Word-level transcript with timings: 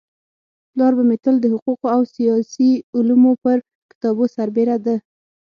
پلار 0.71 0.93
به 0.97 1.03
مي 1.09 1.17
تل 1.23 1.35
د 1.41 1.45
حقوقو 1.53 1.87
او 1.95 2.01
سياسي 2.15 2.71
علومو 2.95 3.31
پر 3.43 3.57
كتابو 3.91 4.23
سربيره 4.35 4.75
د 4.85 4.87